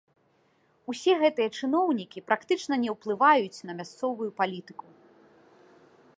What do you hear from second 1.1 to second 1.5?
гэтыя